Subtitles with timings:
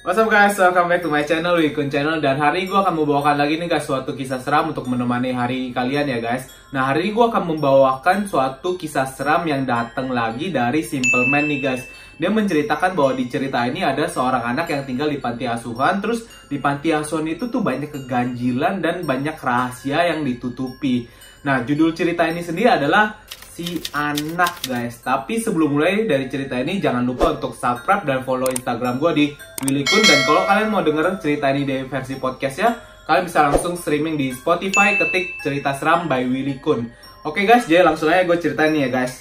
[0.00, 2.24] What's up guys, welcome back to my channel, Wikun Channel.
[2.24, 5.76] Dan hari ini gue akan membawakan lagi nih guys suatu kisah seram untuk menemani hari
[5.76, 6.48] kalian ya guys.
[6.72, 11.52] Nah hari ini gue akan membawakan suatu kisah seram yang datang lagi dari Simple Man
[11.52, 11.84] nih guys.
[12.16, 16.00] Dia menceritakan bahwa di cerita ini ada seorang anak yang tinggal di panti asuhan.
[16.00, 21.96] Terus di panti asuhan itu tuh banyak keganjilan dan banyak rahasia yang ditutupi Nah judul
[21.96, 23.16] cerita ini sendiri adalah
[23.50, 25.00] si anak guys.
[25.00, 29.26] Tapi sebelum mulai dari cerita ini jangan lupa untuk subscribe dan follow instagram gue di
[29.66, 32.70] Willy Kun Dan kalau kalian mau denger cerita ini di versi podcast ya
[33.04, 36.88] Kalian bisa langsung streaming di Spotify ketik cerita seram by Willy Kun
[37.20, 39.20] Oke guys jadi langsung aja gue ceritain ya guys.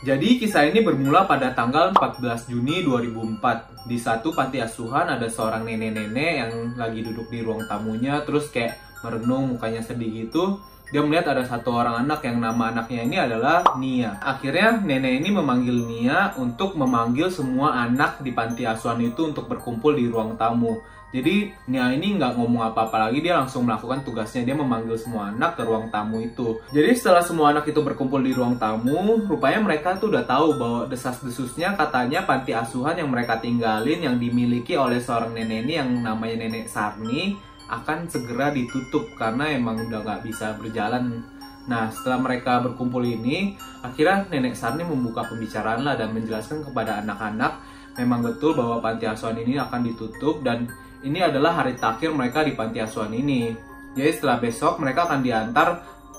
[0.00, 5.68] Jadi kisah ini bermula pada tanggal 14 Juni 2004 Di satu panti asuhan ada seorang
[5.68, 10.56] nenek-nenek yang lagi duduk di ruang tamunya Terus kayak merenung mukanya sedih gitu
[10.90, 14.18] dia melihat ada satu orang anak yang nama anaknya ini adalah Nia.
[14.18, 19.94] Akhirnya nenek ini memanggil Nia untuk memanggil semua anak di panti asuhan itu untuk berkumpul
[19.94, 20.82] di ruang tamu.
[21.10, 24.46] Jadi Nia ini nggak ngomong apa-apa lagi, dia langsung melakukan tugasnya.
[24.46, 26.58] Dia memanggil semua anak ke ruang tamu itu.
[26.74, 30.80] Jadi setelah semua anak itu berkumpul di ruang tamu, rupanya mereka tuh udah tahu bahwa
[30.90, 36.46] desas-desusnya katanya panti asuhan yang mereka tinggalin yang dimiliki oleh seorang nenek ini yang namanya
[36.46, 41.22] Nenek Sarni akan segera ditutup karena emang udah nggak bisa berjalan.
[41.70, 47.62] Nah setelah mereka berkumpul ini, akhirnya nenek Sarni membuka pembicaraan lah dan menjelaskan kepada anak-anak
[47.94, 50.66] memang betul bahwa panti asuhan ini akan ditutup dan
[51.06, 53.54] ini adalah hari terakhir mereka di panti asuhan ini.
[53.94, 55.68] Jadi setelah besok mereka akan diantar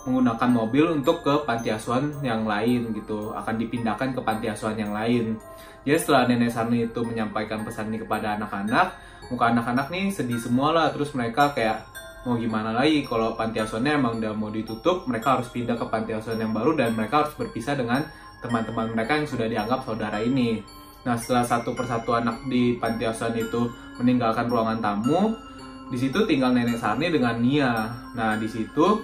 [0.06, 4.94] menggunakan mobil untuk ke panti asuhan yang lain gitu akan dipindahkan ke panti asuhan yang
[4.94, 5.38] lain
[5.86, 8.98] jadi setelah nenek Sarni itu menyampaikan pesan ini kepada anak-anak
[9.32, 11.88] muka anak-anak nih sedih semua lah terus mereka kayak
[12.28, 13.08] mau gimana lagi?
[13.08, 16.76] Kalau panti asuhannya emang udah mau ditutup mereka harus pindah ke panti asuhan yang baru
[16.76, 18.04] dan mereka harus berpisah dengan
[18.44, 20.62] teman-teman mereka yang sudah dianggap saudara ini.
[21.08, 25.34] Nah setelah satu persatu anak di panti asuhan itu meninggalkan ruangan tamu
[25.90, 27.90] di situ tinggal nenek Sarni dengan Nia.
[28.14, 29.02] Nah di situ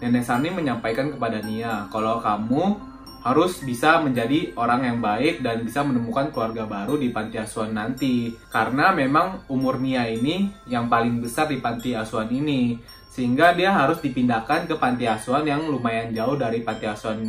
[0.00, 2.72] Nenek Sani menyampaikan kepada Nia kalau kamu
[3.20, 8.32] harus bisa menjadi orang yang baik dan bisa menemukan keluarga baru di panti asuhan nanti.
[8.48, 12.80] Karena memang umur Nia ini yang paling besar di panti asuhan ini.
[13.10, 17.20] Sehingga dia harus dipindahkan ke panti asuhan yang lumayan jauh dari panti asuhan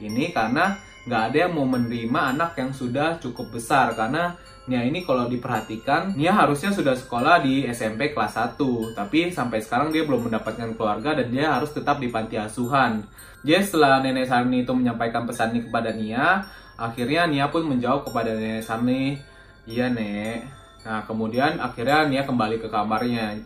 [0.00, 4.36] ini karena nggak ada yang mau menerima anak yang sudah cukup besar karena
[4.70, 9.90] Nia ini kalau diperhatikan Nia harusnya sudah sekolah di SMP kelas 1 tapi sampai sekarang
[9.90, 13.02] dia belum mendapatkan keluarga dan dia harus tetap di panti asuhan.
[13.42, 16.46] Jadi setelah Nenek Sarni itu menyampaikan pesan ini kepada Nia
[16.78, 19.18] akhirnya Nia pun menjawab kepada Nenek Sarni
[19.66, 20.46] iya Nek.
[20.86, 23.42] Nah kemudian akhirnya Nia kembali ke kamarnya.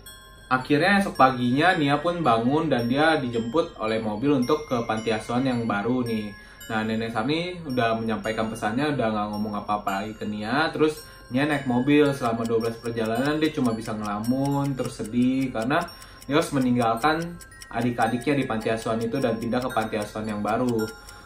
[0.53, 5.49] Akhirnya esok paginya Nia pun bangun dan dia dijemput oleh mobil untuk ke panti asuhan
[5.49, 6.37] yang baru nih.
[6.69, 10.69] Nah nenek Sami udah menyampaikan pesannya udah nggak ngomong apa-apa lagi ke Nia.
[10.69, 15.81] Terus Nia naik mobil selama 12 perjalanan dia cuma bisa ngelamun terus sedih karena
[16.29, 17.37] dia harus meninggalkan
[17.73, 20.85] adik-adiknya di panti asuhan itu dan pindah ke panti asuhan yang baru.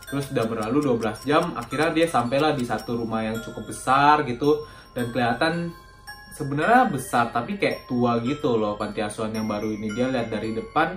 [0.09, 4.65] Terus udah berlalu 12 jam akhirnya dia sampailah di satu rumah yang cukup besar gitu
[4.97, 5.75] dan kelihatan
[6.33, 9.93] sebenarnya besar tapi kayak tua gitu loh panti asuhan yang baru ini.
[9.93, 10.97] Dia lihat dari depan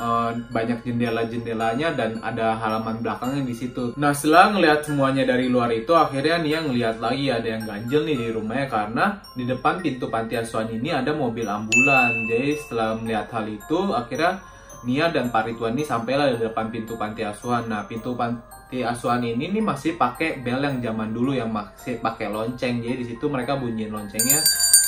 [0.00, 3.92] Uh, banyak jendela-jendelanya dan ada halaman belakangnya di situ.
[4.00, 8.16] Nah setelah ngelihat semuanya dari luar itu, akhirnya Nia ngelihat lagi ada yang ganjel nih
[8.16, 9.04] di rumahnya karena
[9.36, 12.08] di depan pintu panti asuhan ini ada mobil ambulan.
[12.24, 14.40] Jadi setelah melihat hal itu, akhirnya
[14.82, 17.68] Nia dan Pak Ridwan ini sampailah di depan pintu panti asuhan.
[17.68, 22.32] Nah pintu panti asuhan ini nih masih pakai bel yang zaman dulu yang masih pakai
[22.32, 22.80] lonceng.
[22.80, 24.40] Jadi di situ mereka bunyiin loncengnya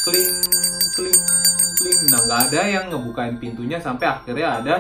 [0.04, 0.37] kling
[0.92, 1.22] kling
[1.81, 4.76] kling nah nggak ada yang ngebukain pintunya sampai akhirnya ada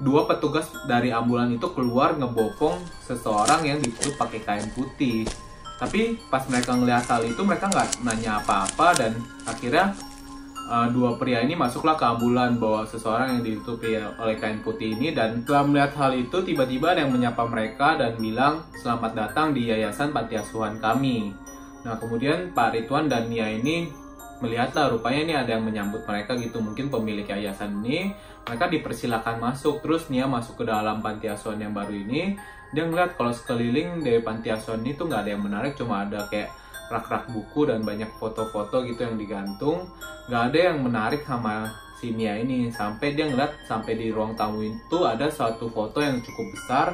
[0.00, 5.24] dua petugas dari ambulan itu keluar ngebopong seseorang yang ditutup pakai kain putih
[5.80, 9.16] tapi pas mereka ngelihat hal itu mereka nggak nanya apa-apa dan
[9.48, 9.96] akhirnya
[10.68, 15.16] uh, dua pria ini masuklah ke ambulan bahwa seseorang yang ditutupi oleh kain putih ini
[15.16, 19.72] dan setelah melihat hal itu tiba-tiba ada yang menyapa mereka dan bilang selamat datang di
[19.72, 21.32] yayasan panti asuhan kami.
[21.80, 23.88] Nah kemudian Pak Ridwan dan Nia ini
[24.40, 26.58] melihatlah rupanya ini ada yang menyambut mereka gitu.
[26.58, 28.12] Mungkin pemilik yayasan ini
[28.48, 29.84] mereka dipersilakan masuk.
[29.84, 32.34] Terus Nia masuk ke dalam panti asuhan yang baru ini.
[32.72, 35.72] Dia ngeliat kalau sekeliling dari panti asuhan itu nggak ada yang menarik.
[35.76, 36.50] Cuma ada kayak
[36.90, 39.86] rak-rak buku dan banyak foto-foto gitu yang digantung.
[40.26, 41.70] Nggak ada yang menarik sama
[42.00, 42.72] si Nia ini.
[42.72, 46.86] Sampai dia ngeliat sampai di ruang tamu itu ada suatu foto yang cukup besar.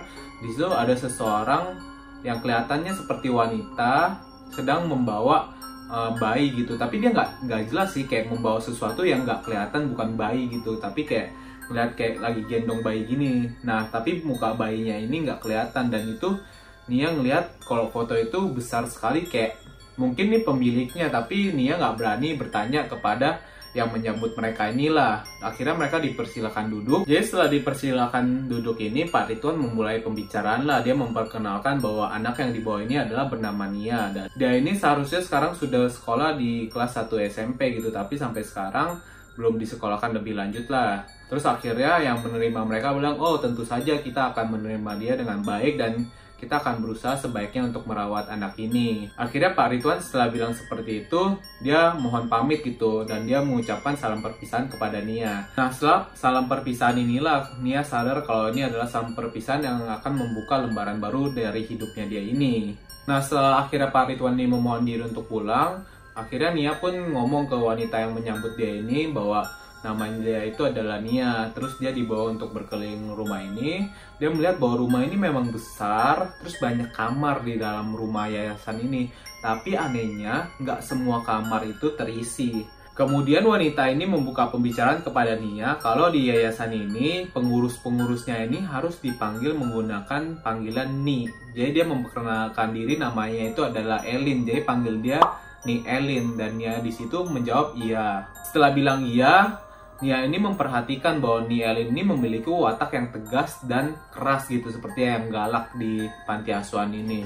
[0.43, 1.79] Di situ ada seseorang
[2.27, 4.19] yang kelihatannya seperti wanita
[4.51, 5.55] sedang membawa
[5.91, 6.75] uh, bayi gitu.
[6.79, 10.79] Tapi dia nggak nggak jelas sih kayak membawa sesuatu yang nggak kelihatan bukan bayi gitu.
[10.79, 11.33] Tapi kayak
[11.67, 13.51] ngeliat kayak lagi gendong bayi gini.
[13.67, 15.91] Nah tapi muka bayinya ini nggak kelihatan.
[15.91, 16.39] Dan itu
[16.87, 19.27] Nia ngeliat kalau foto itu besar sekali.
[19.27, 19.59] Kayak
[19.99, 23.43] mungkin nih pemiliknya tapi Nia nggak berani bertanya kepada
[23.77, 25.21] yang menyambut mereka inilah.
[25.45, 27.01] Akhirnya mereka dipersilakan duduk.
[27.05, 30.81] Jadi setelah dipersilakan duduk ini, Pak Ridwan memulai pembicaraan lah.
[30.81, 34.09] Dia memperkenalkan bahwa anak yang dibawa ini adalah bernama Nia.
[34.17, 37.93] Dan dia ini seharusnya sekarang sudah sekolah di kelas 1 SMP gitu.
[37.93, 38.97] Tapi sampai sekarang
[39.37, 41.05] belum disekolahkan lebih lanjut lah.
[41.29, 45.77] Terus akhirnya yang menerima mereka bilang, oh tentu saja kita akan menerima dia dengan baik
[45.77, 49.09] dan kita akan berusaha sebaiknya untuk merawat anak ini.
[49.17, 54.21] Akhirnya Pak Ridwan setelah bilang seperti itu, dia mohon pamit gitu dan dia mengucapkan salam
[54.21, 55.49] perpisahan kepada Nia.
[55.57, 60.61] Nah setelah salam perpisahan inilah Nia sadar kalau ini adalah salam perpisahan yang akan membuka
[60.61, 62.77] lembaran baru dari hidupnya dia ini.
[63.09, 67.57] Nah setelah akhirnya Pak Ridwan ini memohon diri untuk pulang, akhirnya Nia pun ngomong ke
[67.57, 69.49] wanita yang menyambut dia ini bahwa
[69.87, 73.87] namanya dia itu adalah Nia terus dia dibawa untuk berkeliling rumah ini
[74.19, 79.07] dia melihat bahwa rumah ini memang besar terus banyak kamar di dalam rumah yayasan ini
[79.39, 82.67] tapi anehnya nggak semua kamar itu terisi
[82.97, 89.53] Kemudian wanita ini membuka pembicaraan kepada Nia kalau di yayasan ini pengurus-pengurusnya ini harus dipanggil
[89.53, 91.29] menggunakan panggilan Ni.
[91.53, 94.49] Jadi dia memperkenalkan diri namanya itu adalah Elin.
[94.49, 95.21] Jadi panggil dia
[95.69, 98.33] Ni Elin dan Nia di situ menjawab iya.
[98.49, 99.61] Setelah bilang iya,
[99.97, 105.33] Nia ini memperhatikan bahwa Nia ini memiliki watak yang tegas dan keras gitu seperti yang
[105.33, 107.25] galak di panti asuhan ini.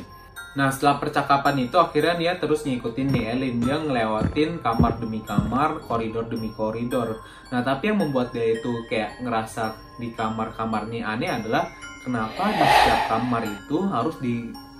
[0.54, 5.82] Nah setelah percakapan itu akhirnya Nia terus ngikutin Nia Elin dia ngelewatin kamar demi kamar,
[5.86, 7.18] koridor demi koridor.
[7.50, 11.70] Nah tapi yang membuat dia itu kayak ngerasa di kamar-kamar ini aneh adalah
[12.06, 14.14] kenapa di setiap kamar itu harus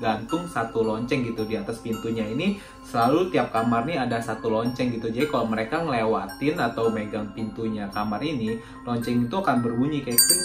[0.01, 2.25] digantung satu lonceng gitu di atas pintunya.
[2.25, 5.13] Ini selalu tiap kamar nih ada satu lonceng gitu.
[5.13, 8.57] Jadi kalau mereka ngelewatin atau megang pintunya kamar ini
[8.89, 10.45] lonceng itu akan berbunyi kayak kring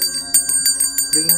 [1.15, 1.31] kring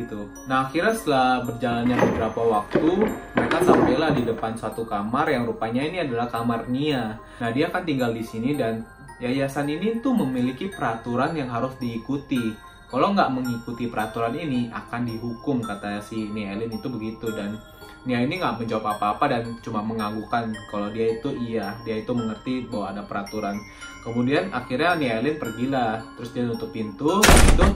[0.00, 0.24] gitu.
[0.48, 2.88] Nah akhirnya setelah berjalannya beberapa waktu
[3.36, 7.20] mereka sampailah di depan suatu kamar yang rupanya ini adalah kamar Nia.
[7.36, 8.80] Nah dia akan tinggal di sini dan
[9.20, 15.64] yayasan ini tuh memiliki peraturan yang harus diikuti kalau nggak mengikuti peraturan ini akan dihukum
[15.64, 17.32] kata si Nielin itu begitu.
[17.32, 17.56] Dan
[18.04, 22.68] Nia ini nggak menjawab apa-apa dan cuma menganggukkan kalau dia itu iya dia itu mengerti
[22.68, 23.56] bahwa ada peraturan.
[24.04, 27.66] Kemudian akhirnya Nielin pergilah terus dia nutup pintu itu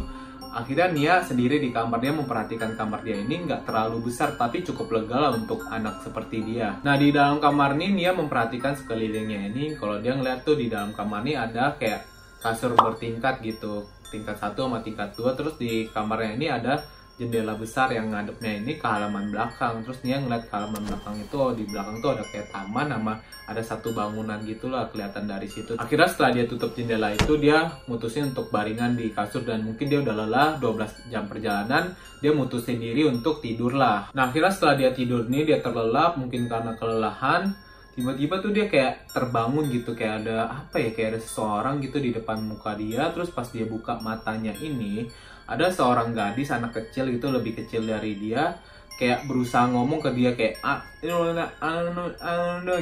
[0.52, 1.96] akhirnya Nia sendiri di kamar.
[1.96, 6.44] Dia memperhatikan kamar dia ini nggak terlalu besar tapi cukup lega lah untuk anak seperti
[6.44, 6.76] dia.
[6.84, 9.80] Nah di dalam kamar ini Nia memperhatikan sekelilingnya ini.
[9.80, 12.04] Kalau dia ngeliat tuh di dalam kamar ini ada kayak
[12.36, 15.34] kasur bertingkat gitu tingkat satu sama tingkat dua.
[15.34, 16.74] Terus di kamarnya ini ada
[17.16, 19.80] jendela besar yang ngadepnya ini ke halaman belakang.
[19.82, 23.12] Terus dia ngeliat ke halaman belakang itu di belakang tuh ada kayak taman sama
[23.48, 25.80] ada satu bangunan gitulah kelihatan dari situ.
[25.80, 29.42] Akhirnya setelah dia tutup jendela itu dia mutusin untuk baringan di kasur.
[29.48, 34.12] Dan mungkin dia udah lelah 12 jam perjalanan dia mutusin diri untuk tidur lah.
[34.12, 37.56] Nah akhirnya setelah dia tidur nih dia terlelap mungkin karena kelelahan
[37.96, 42.12] tiba-tiba tuh dia kayak terbangun gitu kayak ada apa ya kayak ada seseorang gitu di
[42.12, 43.08] depan muka dia.
[43.16, 45.08] Terus pas dia buka matanya ini
[45.48, 48.60] ada seorang gadis anak kecil gitu lebih kecil dari dia
[49.00, 50.84] kayak berusaha ngomong ke dia kayak ah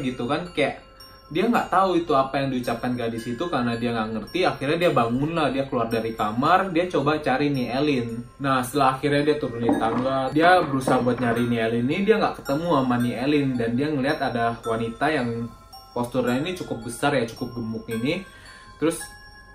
[0.03, 0.51] gitu kan?
[0.51, 0.83] Kayak
[1.33, 4.45] dia nggak tahu itu apa yang diucapkan gadis itu karena dia nggak ngerti.
[4.45, 8.09] Akhirnya dia bangun lah dia keluar dari kamar dia coba cari nih Elin.
[8.45, 12.45] Nah setelah akhirnya dia turunin tangga dia berusaha buat nyari nih Elin ini dia nggak
[12.45, 13.49] ketemu sama nih Elin.
[13.57, 15.29] Dan dia ngeliat ada wanita yang
[15.97, 18.21] posturnya ini cukup besar ya cukup gemuk ini.
[18.77, 19.01] Terus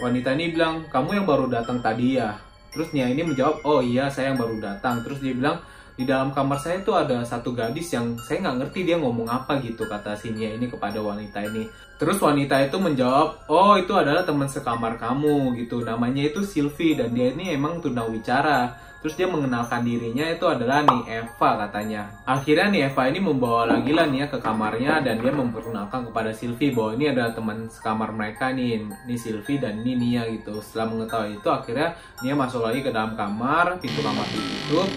[0.02, 2.34] wanita ini bilang kamu yang baru datang tadi ya?
[2.74, 5.06] Terus Nia ini menjawab oh iya saya yang baru datang.
[5.06, 5.62] Terus dia bilang
[6.00, 9.60] di dalam kamar saya itu ada satu gadis yang saya nggak ngerti dia ngomong apa
[9.60, 11.68] gitu kata Sinia ini kepada wanita ini.
[12.00, 15.84] Terus wanita itu menjawab, oh itu adalah teman sekamar kamu gitu.
[15.84, 18.80] Namanya itu Sylvie dan dia ini emang tunawicara.
[19.00, 22.12] Terus dia mengenalkan dirinya itu adalah nih Eva katanya.
[22.28, 26.36] Akhirnya nih Eva ini membawa lagi lah nih ya ke kamarnya dan dia memperkenalkan kepada
[26.36, 30.60] Sylvie bahwa ini adalah teman sekamar mereka nih, nih Sylvie dan ini Nia gitu.
[30.60, 34.92] Setelah mengetahui itu akhirnya Nia masuk lagi ke dalam kamar, pintu kamar ditutup.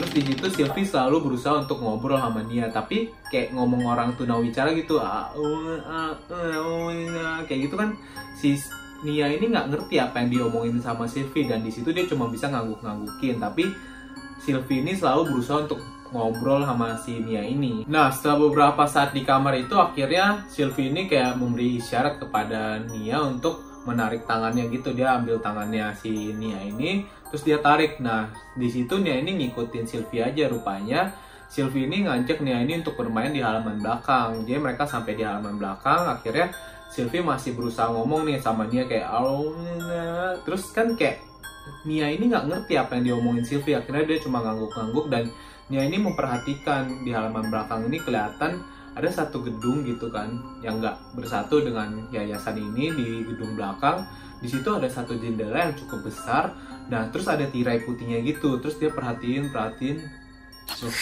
[0.00, 4.72] Terus di situ Sylvie selalu berusaha untuk ngobrol sama Nia, tapi kayak ngomong orang tunawicara
[4.72, 4.96] gitu,
[7.44, 7.92] kayak gitu kan
[8.32, 8.56] si
[9.02, 12.46] Nia ini nggak ngerti apa yang diomongin sama Sylvie dan di situ dia cuma bisa
[12.46, 13.66] ngangguk-nganggukin tapi
[14.42, 15.82] Sylvie ini selalu berusaha untuk
[16.12, 17.88] ngobrol sama si Nia ini.
[17.88, 23.24] Nah setelah beberapa saat di kamar itu akhirnya Sylvie ini kayak memberi isyarat kepada Nia
[23.24, 27.98] untuk menarik tangannya gitu dia ambil tangannya si Nia ini terus dia tarik.
[27.98, 31.10] Nah di situ Nia ini ngikutin Sylvie aja rupanya.
[31.48, 34.44] Sylvie ini ngajak Nia ini untuk bermain di halaman belakang.
[34.44, 36.52] Jadi mereka sampai di halaman belakang akhirnya
[36.92, 41.24] Sylvie masih berusaha ngomong nih sama Nia kayak Alona terus kan kayak
[41.86, 43.78] Nia ini nggak ngerti apa yang diomongin Sylvie.
[43.78, 45.30] Akhirnya dia cuma ngangguk-ngangguk dan
[45.70, 48.60] Nia ini memperhatikan di halaman belakang ini kelihatan
[48.92, 54.04] ada satu gedung gitu kan yang nggak bersatu dengan yayasan ini di gedung belakang.
[54.42, 56.52] Di situ ada satu jendela yang cukup besar.
[56.90, 58.58] Nah terus ada tirai putihnya gitu.
[58.58, 59.96] Terus dia perhatiin perhatiin.
[60.82, 60.94] Loh,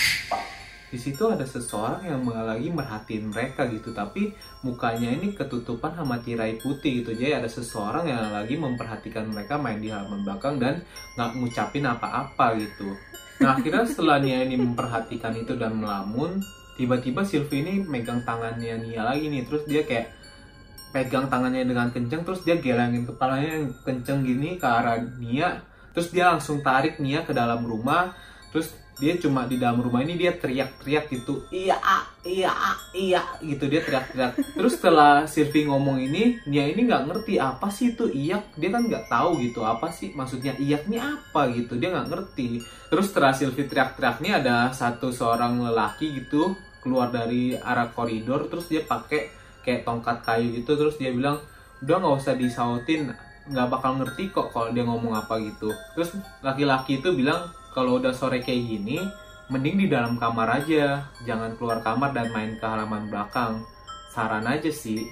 [0.91, 4.35] di situ ada seseorang yang lagi merhatiin mereka gitu tapi
[4.67, 7.15] mukanya ini ketutupan sama tirai putih gitu.
[7.15, 10.83] Jadi ada seseorang yang lagi memperhatikan mereka main di halaman belakang dan
[11.15, 12.91] nggak ngucapin apa-apa gitu.
[13.39, 16.43] Nah akhirnya setelah Nia ini memperhatikan itu dan melamun
[16.75, 19.47] tiba-tiba Sylvie ini megang tangannya Nia lagi nih.
[19.47, 20.11] Terus dia kayak
[20.91, 25.63] pegang tangannya dengan kenceng terus dia gelangin kepalanya yang kenceng gini ke arah Nia.
[25.95, 28.11] Terus dia langsung tarik Nia ke dalam rumah
[28.51, 31.41] terus dia cuma di dalam rumah ini dia teriak-teriak gitu.
[31.49, 31.81] Iya
[32.21, 32.53] iya
[32.93, 33.65] iya gitu.
[33.65, 34.37] Dia teriak-teriak.
[34.55, 38.85] Terus setelah Sylvie ngomong ini Nia ini nggak ngerti apa sih itu iya dia kan
[38.85, 41.81] nggak tahu gitu apa sih maksudnya iya ini apa gitu.
[41.81, 42.61] Dia nggak ngerti.
[42.93, 46.53] Terus setelah Sylvie teriak-teriak nih ada satu seorang lelaki gitu
[46.85, 48.53] keluar dari arah koridor.
[48.53, 49.33] Terus dia pakai
[49.65, 50.77] kayak tongkat kayu gitu.
[50.77, 51.41] Terus dia bilang
[51.81, 53.09] udah nggak usah disautin.
[53.49, 55.73] Nggak bakal ngerti kok kalau dia ngomong apa gitu.
[55.97, 56.13] Terus
[56.45, 58.99] laki-laki itu bilang kalau udah sore kayak gini,
[59.51, 61.07] mending di dalam kamar aja.
[61.27, 63.63] Jangan keluar kamar dan main ke halaman belakang.
[64.11, 65.07] Saran aja sih.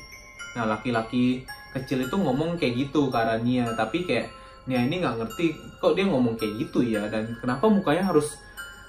[0.54, 3.10] Nah, laki-laki kecil itu ngomong kayak gitu
[3.42, 3.74] Nia.
[3.74, 4.30] Tapi kayak
[4.66, 7.06] Nia ini nggak ngerti kok dia ngomong kayak gitu ya.
[7.06, 8.38] Dan kenapa mukanya harus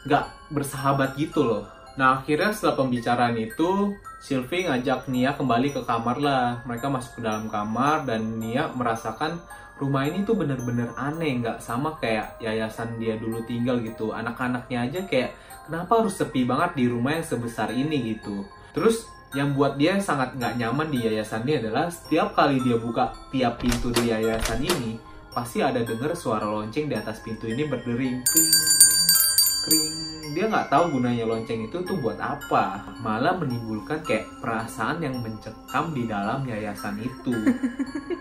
[0.09, 1.63] nggak bersahabat gitu loh.
[1.99, 3.91] Nah, akhirnya setelah pembicaraan itu,
[4.23, 6.63] Sylvie ngajak Nia kembali ke kamar lah.
[6.63, 9.41] Mereka masuk ke dalam kamar dan Nia merasakan
[9.79, 14.11] rumah ini tuh bener-bener aneh nggak sama kayak yayasan dia dulu tinggal gitu.
[14.11, 15.31] Anak-anaknya aja kayak
[15.65, 18.43] kenapa harus sepi banget di rumah yang sebesar ini gitu?
[18.75, 23.15] Terus yang buat dia sangat nggak nyaman di yayasan ini adalah setiap kali dia buka
[23.31, 28.19] tiap pintu di yayasan ini pasti ada denger suara lonceng di atas pintu ini berdering.
[28.25, 28.51] Kring
[29.63, 32.93] kring dia nggak tahu gunanya lonceng itu tuh buat apa.
[33.01, 37.33] Malah menimbulkan kayak perasaan yang mencekam di dalam yayasan itu.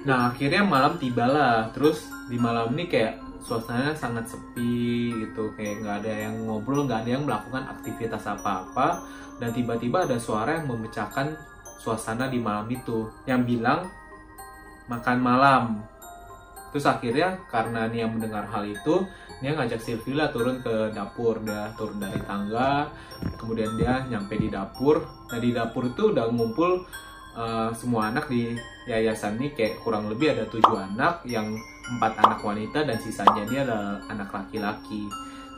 [0.09, 1.69] Nah akhirnya malam tibalah.
[1.77, 5.53] Terus di malam ini kayak suasananya sangat sepi gitu.
[5.53, 9.05] Kayak nggak ada yang ngobrol nggak ada yang melakukan aktivitas apa-apa.
[9.37, 11.37] Dan tiba-tiba ada suara yang memecahkan
[11.77, 13.05] suasana di malam itu.
[13.29, 13.93] Yang bilang
[14.89, 15.65] makan malam.
[16.73, 19.05] Terus akhirnya karena Nia mendengar hal itu
[19.39, 21.39] Nia ngajak Sylvia turun ke dapur.
[21.47, 22.91] Dia turun dari tangga
[23.39, 25.07] kemudian dia nyampe di dapur.
[25.31, 26.83] Nah di dapur itu udah ngumpul
[27.39, 28.59] uh, semua anak di
[28.91, 29.55] yayasan ini.
[29.55, 31.47] Kayak kurang lebih ada tujuh anak yang
[31.89, 35.07] empat anak wanita dan sisanya dia adalah anak laki-laki.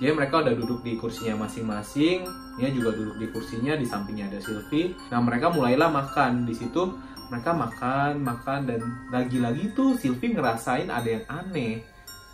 [0.00, 2.24] Jadi mereka udah duduk di kursinya masing-masing.
[2.56, 4.96] Nia juga duduk di kursinya di sampingnya ada Sylvie.
[5.12, 6.48] Nah mereka mulailah makan.
[6.48, 6.96] Di situ
[7.32, 11.84] mereka makan makan dan lagi-lagi tuh Sylvie ngerasain ada yang aneh.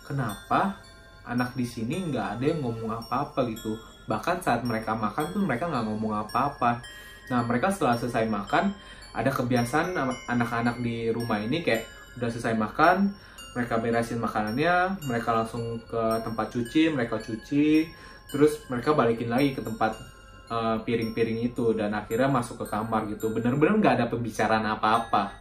[0.07, 0.79] Kenapa
[1.27, 3.75] anak di sini nggak ada yang ngomong apa-apa gitu.
[4.07, 6.79] Bahkan saat mereka makan tuh mereka nggak ngomong apa-apa.
[7.27, 8.71] Nah mereka setelah selesai makan
[9.11, 9.97] ada kebiasaan
[10.29, 11.85] anak-anak di rumah ini kayak
[12.17, 13.13] udah selesai makan
[13.57, 17.89] mereka beresin makanannya mereka langsung ke tempat cuci mereka cuci
[18.29, 19.97] terus mereka balikin lagi ke tempat
[20.47, 23.35] Eh, piring-piring uh, itu dan akhirnya masuk ke kamar gitu.
[23.35, 25.35] Bener-bener nggak ada pembicaraan apa-apa.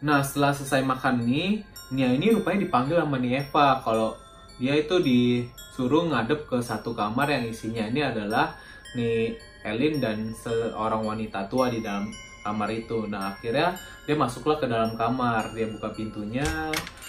[0.00, 1.60] Nah setelah selesai makan nih
[1.92, 3.84] Nia ini rupanya dipanggil sama Nia Eva.
[3.84, 4.16] Kalau
[4.56, 8.56] dia itu disuruh ngadep ke satu kamar yang isinya ini adalah
[8.96, 9.36] nih
[9.66, 12.08] Elin dan seorang wanita tua di dalam
[12.40, 13.04] kamar itu.
[13.10, 13.74] Nah akhirnya
[14.06, 16.46] dia masuklah ke dalam kamar, dia buka pintunya,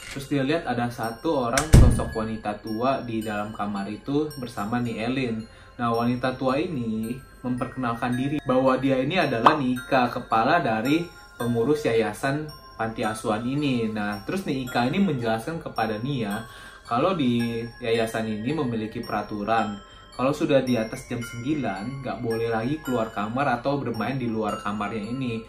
[0.10, 5.06] terus dia lihat ada satu orang sosok wanita tua di dalam kamar itu bersama nih
[5.06, 5.36] Elin.
[5.78, 7.14] Nah wanita tua ini
[7.46, 11.06] memperkenalkan diri bahwa dia ini adalah Nika, kepala dari
[11.38, 13.90] pengurus yayasan panti asuhan ini.
[13.90, 16.46] Nah, terus Nika ini menjelaskan kepada Nia
[16.88, 19.76] kalau di yayasan ini memiliki peraturan
[20.18, 24.58] kalau sudah di atas jam 9 nggak boleh lagi keluar kamar atau bermain di luar
[24.66, 25.46] kamarnya ini.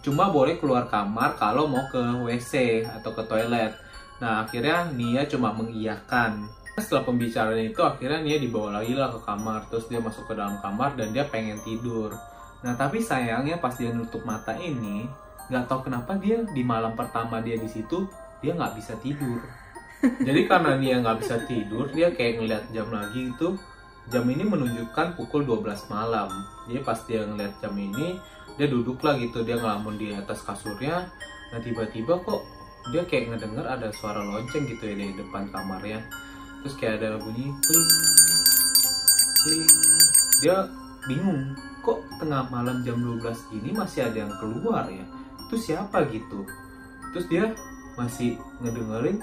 [0.00, 3.76] Cuma boleh keluar kamar kalau mau ke WC atau ke toilet.
[4.24, 6.48] Nah akhirnya Nia cuma mengiyakan.
[6.80, 9.68] Setelah pembicaraan itu akhirnya Nia dibawa lagi lah ke kamar.
[9.68, 12.16] Terus dia masuk ke dalam kamar dan dia pengen tidur.
[12.64, 15.04] Nah tapi sayangnya pas dia nutup mata ini
[15.46, 18.02] nggak tahu kenapa dia di malam pertama dia di situ
[18.42, 19.38] dia nggak bisa tidur
[20.02, 23.56] jadi karena dia nggak bisa tidur dia kayak ngeliat jam lagi itu
[24.06, 26.30] jam ini menunjukkan pukul 12 malam.
[26.70, 28.18] Jadi pas dia ngeliat jam ini
[28.56, 31.10] dia duduk lah gitu dia ngelamun di atas kasurnya.
[31.52, 32.42] Nah tiba-tiba kok
[32.94, 36.06] dia kayak ngedenger ada suara lonceng gitu ya di depan kamarnya.
[36.62, 37.90] Terus kayak ada bunyi kling
[39.42, 39.66] kling.
[40.46, 40.56] Dia
[41.06, 45.02] bingung kok tengah malam jam 12 gini masih ada yang keluar ya?
[45.46, 46.46] Itu siapa gitu?
[47.10, 47.44] Terus dia
[47.98, 49.18] masih ngedengerin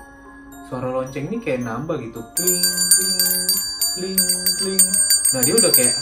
[0.74, 2.18] suara lonceng ini kayak nambah gitu.
[2.34, 2.66] Kling
[2.98, 3.18] kling
[3.94, 4.18] kling
[4.58, 4.86] kling.
[5.38, 5.94] Nah dia udah kayak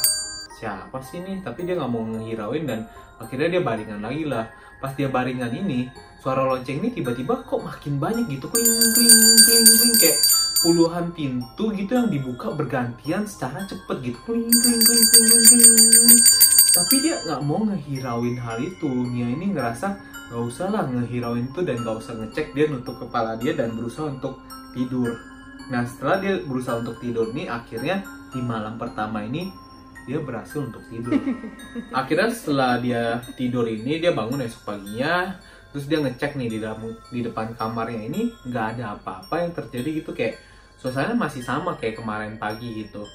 [0.56, 2.88] siapa sih nih tapi dia nggak mau ngehirauin dan
[3.20, 4.48] akhirnya dia baringan lagi lah.
[4.80, 5.92] Pas dia baringan ini
[6.24, 8.48] suara lonceng ini tiba-tiba kok makin banyak gitu.
[8.48, 8.64] Kling
[8.96, 9.12] kling
[9.44, 9.96] kling kling.
[10.00, 10.18] Kayak
[10.64, 14.18] puluhan pintu gitu yang dibuka bergantian secara cepet gitu.
[14.24, 16.22] Kling kling kling kling kling,
[16.72, 18.88] tapi dia nggak mau ngehirauin hal itu.
[18.88, 23.36] Nia ini ngerasa nggak usah lah ngehirauin itu dan nggak usah ngecek dia nutup kepala
[23.36, 24.40] dia dan berusaha untuk
[24.72, 25.12] tidur
[25.68, 28.00] nah setelah dia berusaha untuk tidur nih akhirnya
[28.32, 29.52] di malam pertama ini
[30.06, 31.14] dia berhasil untuk tidur.
[32.00, 35.38] Akhirnya setelah dia tidur ini dia bangun esok paginya,
[35.70, 36.82] terus dia ngecek nih di dalam
[37.14, 40.42] di depan kamarnya ini nggak ada apa-apa yang terjadi gitu kayak
[40.82, 43.06] suasana masih sama kayak kemarin pagi gitu.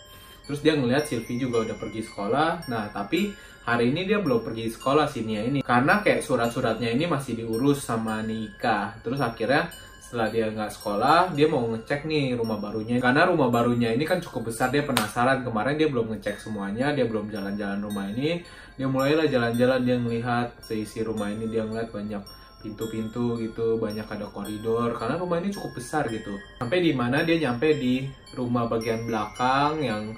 [0.47, 2.71] Terus dia ngeliat Silvi juga udah pergi sekolah.
[2.71, 3.35] Nah, tapi
[3.67, 5.61] hari ini dia belum pergi sekolah sih Nia ini.
[5.67, 8.95] Karena kayak surat-suratnya ini masih diurus sama Nika.
[9.03, 9.67] Terus akhirnya
[9.99, 13.03] setelah dia nggak sekolah dia mau ngecek nih rumah barunya.
[13.03, 15.43] Karena rumah barunya ini kan cukup besar dia penasaran.
[15.43, 18.47] Kemarin dia belum ngecek semuanya dia belum jalan-jalan rumah ini.
[18.79, 22.23] Dia mulailah jalan-jalan dia ngelihat seisi rumah ini dia ngeliat banyak
[22.63, 24.95] pintu-pintu gitu banyak ada koridor.
[24.95, 26.39] Karena rumah ini cukup besar gitu.
[26.63, 28.07] Sampai di mana dia nyampe di
[28.39, 30.15] rumah bagian belakang yang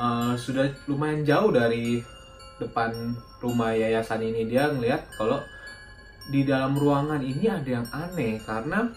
[0.00, 2.00] uh, sudah lumayan jauh dari
[2.58, 5.40] depan rumah yayasan ini dia ngeliat kalau
[6.28, 8.90] di dalam ruangan ini ada yang aneh karena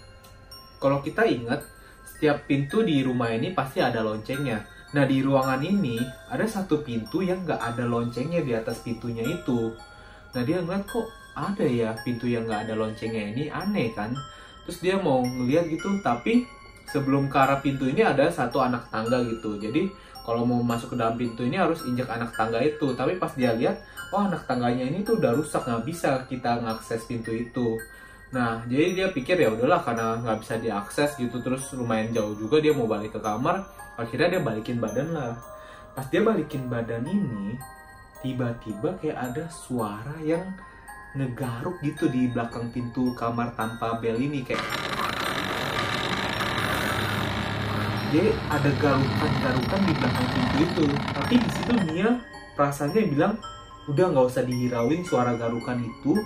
[0.82, 1.62] kalau kita ingat,
[2.01, 4.65] setiap pintu di rumah ini pasti ada loncengnya.
[4.98, 9.70] Nah di ruangan ini ada satu pintu yang nggak ada loncengnya di atas pintunya itu.
[10.34, 11.06] Nah dia ngeliat kok
[11.38, 14.10] ada ya pintu yang nggak ada loncengnya ini aneh kan.
[14.65, 16.50] Terus dia mau ngeliat gitu tapi
[16.89, 19.62] sebelum ke arah pintu ini ada satu anak tangga gitu.
[19.62, 19.86] Jadi
[20.25, 22.94] kalau mau masuk ke dalam pintu ini harus injak anak tangga itu.
[22.94, 23.82] Tapi pas dia lihat,
[24.13, 27.78] oh anak tangganya ini tuh udah rusak nggak bisa kita ngakses pintu itu.
[28.32, 32.63] Nah, jadi dia pikir ya udahlah karena nggak bisa diakses gitu terus lumayan jauh juga
[32.63, 33.60] dia mau balik ke kamar,
[34.00, 35.36] akhirnya dia balikin badan lah.
[35.92, 37.60] Pas dia balikin badan ini,
[38.24, 40.48] tiba-tiba kayak ada suara yang
[41.12, 44.63] ngegaruk gitu di belakang pintu kamar tanpa bel ini kayak
[48.12, 50.85] dia ada garukan-garukan di belakang pintu itu.
[51.16, 52.09] Tapi di situ Nia
[52.59, 53.33] perasaannya bilang
[53.88, 56.20] udah nggak usah dihirauin suara garukan itu.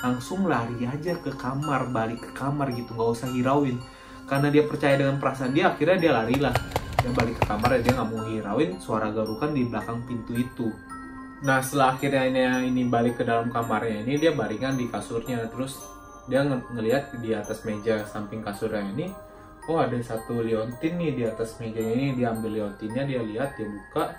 [0.00, 2.92] Langsung lari aja ke kamar balik ke kamar gitu.
[2.92, 3.80] Nggak usah hirauin.
[4.28, 6.52] Karena dia percaya dengan perasaan dia akhirnya dia lari lah.
[7.00, 10.68] Dia balik ke kamar dia nggak mau hirauin suara garukan di belakang pintu itu.
[11.40, 15.48] Nah setelah akhirnya ini balik ke dalam kamarnya ini dia baringan di kasurnya.
[15.48, 15.80] Terus
[16.28, 19.29] dia ng ngelihat di atas meja samping kasurnya ini
[19.68, 23.68] oh ada satu liontin nih di atas mejanya ini dia ambil liontinnya dia lihat dia
[23.68, 24.16] buka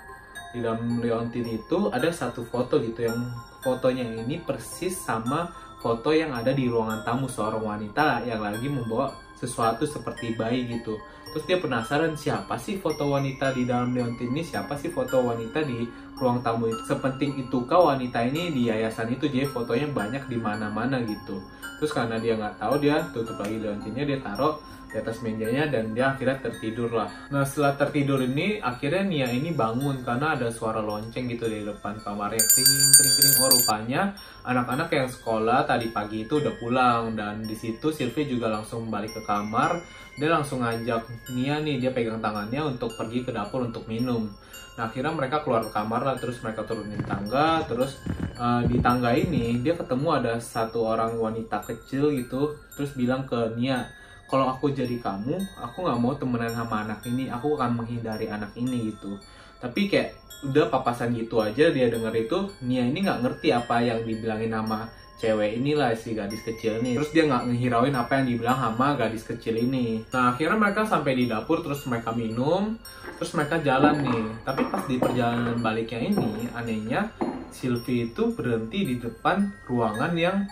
[0.52, 3.18] di dalam liontin itu ada satu foto gitu yang
[3.64, 5.48] fotonya ini persis sama
[5.82, 9.10] foto yang ada di ruangan tamu seorang wanita yang lagi membawa
[9.42, 10.94] sesuatu seperti bayi gitu.
[11.34, 15.64] Terus dia penasaran siapa sih foto wanita di dalam leontin ini, siapa sih foto wanita
[15.66, 16.82] di ruang tamu itu.
[16.86, 21.42] Sepenting itu kau wanita ini di yayasan itu, jadi fotonya banyak di mana-mana gitu.
[21.80, 24.60] Terus karena dia nggak tahu, dia tutup lagi leontinnya, dia taruh
[24.92, 27.08] di atas mejanya dan dia akhirnya tertidur lah.
[27.32, 31.96] Nah setelah tertidur ini akhirnya Nia ini bangun karena ada suara lonceng gitu di depan
[32.04, 33.34] kamarnya kering kering kering.
[33.40, 34.02] Oh rupanya
[34.44, 39.16] anak-anak yang sekolah tadi pagi itu udah pulang dan di situ Sylvie juga langsung balik
[39.16, 39.80] ke kamar.
[40.20, 44.28] Dia langsung ngajak Nia nih dia pegang tangannya untuk pergi ke dapur untuk minum.
[44.76, 48.00] Nah akhirnya mereka keluar ke kamar lah terus mereka turunin tangga terus
[48.36, 53.56] uh, di tangga ini dia ketemu ada satu orang wanita kecil gitu terus bilang ke
[53.56, 53.84] Nia
[54.32, 57.28] kalau aku jadi kamu aku nggak mau temenan sama anak ini.
[57.28, 59.20] Aku akan menghindari anak ini gitu.
[59.60, 60.16] Tapi kayak
[60.48, 64.90] udah papasan gitu aja dia denger itu Nia ini nggak ngerti apa yang dibilangin sama
[65.22, 69.22] cewek inilah si gadis kecil nih terus dia nggak ngehirauin apa yang dibilang sama gadis
[69.22, 70.02] kecil ini.
[70.10, 72.74] Nah akhirnya mereka sampai di dapur terus mereka minum
[73.20, 74.24] terus mereka jalan nih.
[74.42, 77.12] Tapi pas di perjalanan baliknya ini anehnya
[77.52, 80.42] Sylvie itu berhenti di depan ruangan yang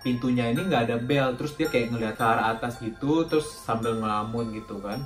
[0.00, 3.96] pintunya ini nggak ada bel terus dia kayak ngeliat ke arah atas gitu terus sambil
[4.00, 5.00] ngelamun gitu kan.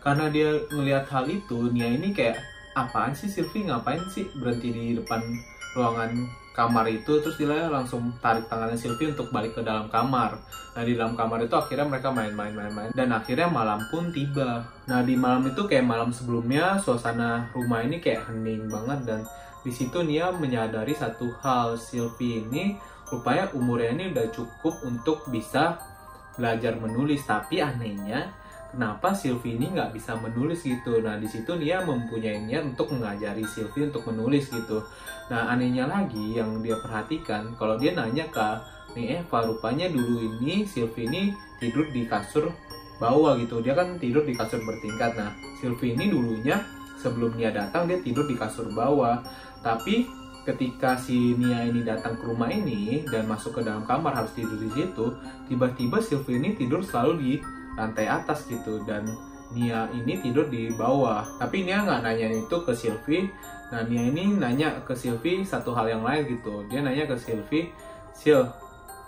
[0.00, 2.40] Karena dia ngelihat hal itu Nia ini kayak
[2.72, 3.68] apaan sih Sylvie?
[3.68, 5.20] Ngapain sih berhenti di depan
[5.76, 6.16] ruangan
[6.56, 7.20] kamar itu?
[7.20, 10.40] Terus dia langsung tarik tangannya Sylvie untuk balik ke dalam kamar.
[10.72, 14.64] Nah di dalam kamar itu akhirnya mereka main-main main-main dan akhirnya malam pun tiba.
[14.88, 19.04] Nah di malam itu kayak malam sebelumnya suasana rumah ini kayak hening banget.
[19.04, 19.20] Dan
[19.60, 21.76] di situ Nia menyadari satu hal.
[21.76, 25.78] Sylvie ini rupanya umurnya ini udah cukup untuk bisa
[26.38, 27.26] belajar menulis.
[27.26, 28.30] Tapi anehnya
[28.70, 31.02] kenapa Sylvie ini nggak bisa menulis gitu?
[31.02, 34.80] Nah di situ dia mempunyai niat untuk mengajari Sylvie untuk menulis gitu.
[35.28, 38.48] Nah anehnya lagi yang dia perhatikan kalau dia nanya ke
[38.98, 42.50] nih Eva rupanya dulu ini Sylvie ini tidur di kasur
[43.02, 43.58] bawah gitu.
[43.62, 45.18] Dia kan tidur di kasur bertingkat.
[45.18, 46.62] Nah Sylvie ini dulunya
[47.00, 49.24] sebelum Nia datang dia tidur di kasur bawah.
[49.60, 54.32] Tapi ketika si Nia ini datang ke rumah ini dan masuk ke dalam kamar harus
[54.32, 55.12] tidur di situ
[55.46, 57.32] tiba-tiba Sylvie ini tidur selalu di
[57.76, 59.04] lantai atas gitu dan
[59.50, 61.26] Nia ini tidur di bawah.
[61.42, 63.26] Tapi Nia nggak nanya itu ke Sylvie.
[63.74, 66.62] Nah Nia ini nanya ke Sylvie satu hal yang lain gitu.
[66.70, 67.74] Dia nanya ke Sylvie
[68.14, 68.42] Sil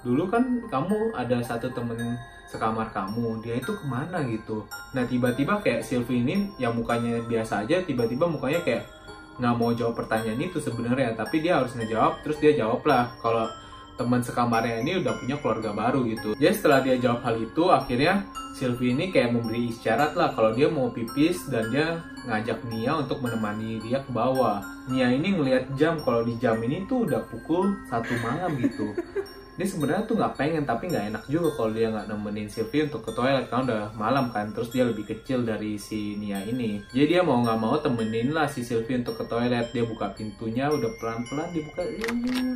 [0.02, 2.18] dulu kan kamu ada satu temen
[2.50, 4.66] sekamar kamu dia itu ke mana gitu?
[4.92, 8.82] Nah tiba-tiba kayak Sylvie ini yang mukanya biasa aja tiba-tiba mukanya kayak
[9.40, 13.48] nggak mau jawab pertanyaan itu sebenarnya tapi dia harus ngejawab terus dia jawab lah kalau
[13.96, 16.32] teman sekamarnya ini udah punya keluarga baru gitu.
[16.34, 18.24] Jadi setelah dia jawab hal itu, akhirnya
[18.56, 23.20] Sylvie ini kayak memberi isyarat lah kalau dia mau pipis dan dia ngajak Nia untuk
[23.20, 24.64] menemani dia ke bawah.
[24.88, 28.90] Nia ini ngelihat jam kalau di jam ini tuh udah pukul satu malam gitu
[29.52, 33.04] dia sebenarnya tuh nggak pengen tapi nggak enak juga kalau dia nggak nemenin Sylvie untuk
[33.04, 34.48] ke toilet karena udah malam kan?
[34.56, 36.80] Terus dia lebih kecil dari si Nia ini.
[36.88, 39.68] Jadi dia mau nggak mau temenin lah si Sylvie untuk ke toilet.
[39.76, 41.84] Dia buka pintunya udah pelan pelan dibuka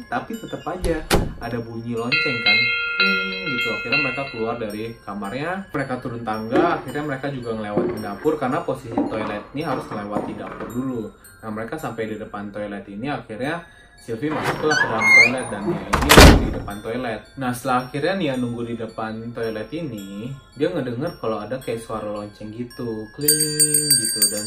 [0.09, 1.05] tapi tetap aja
[1.45, 2.59] ada bunyi lonceng kan?
[3.47, 3.69] Gitu.
[3.69, 5.69] Akhirnya mereka keluar dari kamarnya.
[5.77, 6.81] Mereka turun tangga.
[6.81, 11.03] Akhirnya mereka juga ngelewatin dapur karena posisi toilet ini harus melewati dapur dulu.
[11.45, 13.13] Nah mereka sampai di depan toilet ini.
[13.13, 13.61] Akhirnya
[13.97, 15.81] Sylvie masuklah ke dalam toilet dan Nia
[16.37, 17.21] ini di depan toilet.
[17.41, 22.07] Nah setelah akhirnya Nia nunggu di depan toilet ini, dia ngedenger kalau ada kayak suara
[22.07, 24.21] lonceng gitu, kling gitu.
[24.31, 24.45] Dan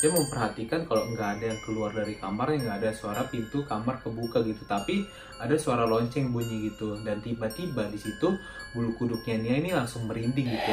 [0.00, 4.40] dia memperhatikan kalau nggak ada yang keluar dari kamar nggak ada suara pintu kamar kebuka
[4.46, 4.62] gitu.
[4.64, 5.04] Tapi
[5.42, 6.96] ada suara lonceng bunyi gitu.
[7.02, 8.38] Dan tiba-tiba di situ
[8.72, 10.72] bulu kuduknya Nia ini langsung merinding gitu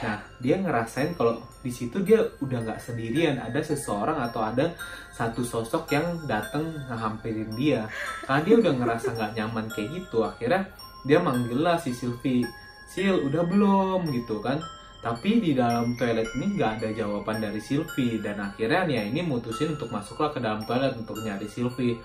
[0.00, 4.72] Nah, dia ngerasain kalau di situ dia udah nggak sendirian, ada seseorang atau ada
[5.12, 7.84] satu sosok yang datang ngehampirin dia.
[8.24, 10.64] Karena dia udah ngerasa nggak nyaman kayak gitu, akhirnya
[11.04, 12.48] dia manggil lah si Sylvie.
[12.90, 14.58] Sil, udah belum gitu kan?
[15.00, 19.72] Tapi di dalam toilet ini nggak ada jawaban dari Sylvie dan akhirnya Nia ini mutusin
[19.72, 21.96] untuk masuklah ke dalam toilet untuk nyari Sylvie.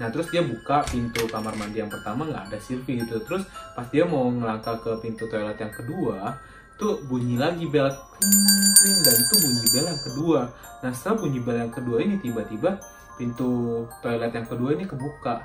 [0.00, 3.20] Nah terus dia buka pintu kamar mandi yang pertama nggak ada Sylvie gitu.
[3.20, 3.44] Terus
[3.76, 6.40] pas dia mau ngelangkah ke pintu toilet yang kedua,
[6.78, 10.40] tuh bunyi lagi bel kling, dan itu bunyi bel yang kedua.
[10.80, 12.78] Nah setelah bunyi bel yang kedua ini tiba-tiba
[13.18, 15.42] pintu toilet yang kedua ini kebuka.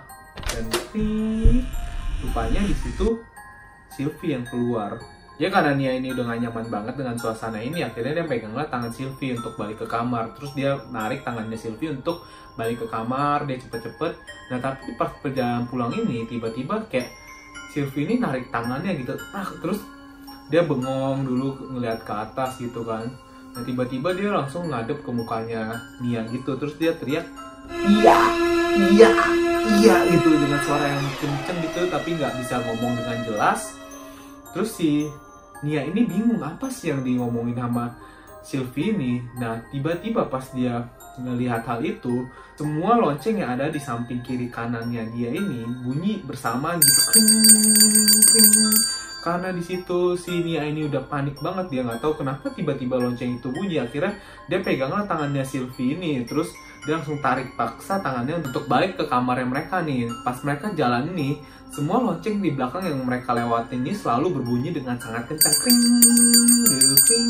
[0.54, 1.66] Dan kling,
[2.22, 3.18] rupanya di situ
[3.90, 5.02] Sylvie yang keluar.
[5.42, 8.94] Ya karena Nia ini udah gak nyaman banget dengan suasana ini akhirnya dia peganglah tangan
[8.94, 10.38] Sylvie untuk balik ke kamar.
[10.38, 12.22] Terus dia narik tangannya Sylvie untuk
[12.54, 14.14] balik ke kamar dia cepet-cepet.
[14.54, 17.10] Nah tapi pas perjalanan pulang ini tiba-tiba kayak
[17.74, 19.82] Sylvie ini narik tangannya gitu ah terus
[20.52, 23.08] dia bengong dulu ngeliat ke atas gitu kan.
[23.54, 26.58] Nah tiba-tiba dia langsung ngadep ke mukanya Nia gitu.
[26.58, 27.28] Terus dia teriak
[27.88, 28.20] iya
[28.92, 29.12] iya
[29.80, 33.78] iya gitu dengan suara yang kenceng gitu tapi nggak bisa ngomong dengan jelas.
[34.52, 35.08] Terus si
[35.64, 37.96] Nia ini bingung apa sih yang di ngomongin sama
[38.44, 39.14] Sylvie ini?
[39.40, 40.84] Nah tiba-tiba pas dia
[41.18, 42.26] ngelihat hal itu
[42.58, 47.30] semua lonceng yang ada di samping kiri kanannya dia ini bunyi bersama gitu kring,
[48.30, 48.74] kring
[49.24, 53.40] karena di situ si Nia ini udah panik banget dia nggak tahu kenapa tiba-tiba lonceng
[53.40, 53.80] itu bunyi.
[53.80, 54.20] Akhirnya
[54.52, 56.52] dia peganglah tangannya Sylvie ini terus
[56.84, 60.12] dia langsung tarik paksa tangannya untuk balik ke kamarnya mereka nih.
[60.28, 61.40] Pas mereka jalan ini
[61.74, 65.56] semua lonceng di belakang yang mereka lewatin ini selalu berbunyi dengan sangat kencang.
[65.66, 65.82] Kring
[67.02, 67.30] kring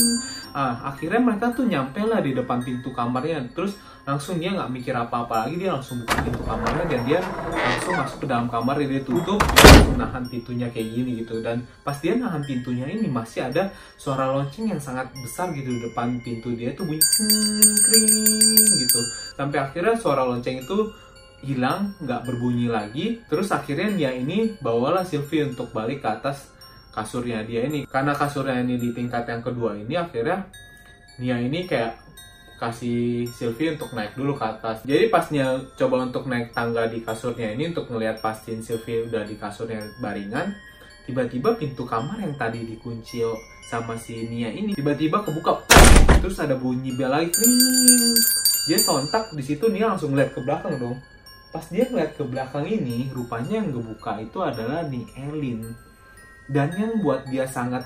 [0.53, 3.39] ah akhirnya mereka tuh nyampe lah di depan pintu kamarnya.
[3.55, 7.19] Terus langsung dia nggak mikir apa-apa lagi dia langsung buka pintu kamarnya dan dia
[7.55, 8.75] langsung masuk ke dalam kamar.
[8.83, 11.39] Dia tutup langsung nahan pintunya kayak gini gitu.
[11.39, 15.79] Dan pas dia nahan pintunya ini masih ada suara lonceng yang sangat besar gitu di
[15.87, 16.51] depan pintu.
[16.51, 18.99] Dia tuh bunyi kring gitu.
[19.39, 20.91] Sampai akhirnya suara lonceng itu
[21.43, 26.49] hilang nggak berbunyi lagi terus akhirnya dia ini bawalah Sylvie untuk balik ke atas
[26.95, 30.47] kasurnya dia ini karena kasurnya ini di tingkat yang kedua ini akhirnya
[31.21, 32.01] Nia ini kayak
[32.57, 34.81] kasih Sylvie untuk naik dulu ke atas.
[34.87, 39.35] Jadi pasnya coba untuk naik tangga di kasurnya ini untuk ngelihat pastiin Sylvie udah di
[39.35, 40.55] kasurnya baringan,
[41.03, 43.21] tiba-tiba pintu kamar yang tadi dikunci
[43.67, 45.67] sama si Nia ini tiba-tiba kebuka.
[46.23, 47.29] Terus ada bunyi bel lagi.
[48.63, 50.97] Dia sontak di situ Nia langsung ngeliat ke belakang dong.
[51.53, 55.61] Pas dia ngeliat ke belakang ini, rupanya yang ngebuka itu adalah nih Elin.
[56.49, 57.85] Dan yang buat dia sangat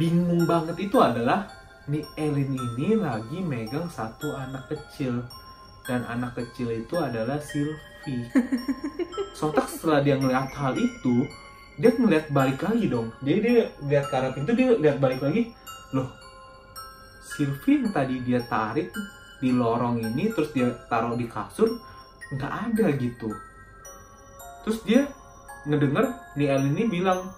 [0.00, 1.44] bingung banget itu adalah
[1.88, 5.24] nih Elin ini lagi megang satu anak kecil
[5.88, 8.28] dan anak kecil itu adalah Sylvie.
[9.38, 11.24] Sontak setelah dia ngeliat hal itu,
[11.80, 13.08] dia ngeliat balik lagi dong.
[13.24, 15.52] Dia dia lihat ke arah pintu, dia lihat balik lagi.
[15.96, 16.12] Loh,
[17.24, 18.92] Sylvie yang tadi dia tarik
[19.40, 21.80] di lorong ini, terus dia taruh di kasur,
[22.34, 23.30] nggak ada gitu.
[24.64, 25.08] Terus dia
[25.64, 27.32] ngedenger nih Elin ini bilang,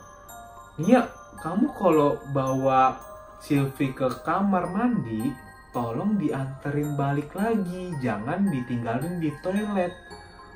[0.80, 1.06] Nia,
[1.38, 2.98] kamu kalau bawa
[3.40, 5.30] Sylvie ke kamar mandi
[5.70, 9.94] tolong dianterin balik lagi, jangan ditinggalin di toilet.